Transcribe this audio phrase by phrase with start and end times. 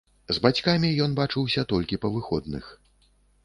[0.37, 2.75] З бацькамі ён бачыўся толькі па выходных.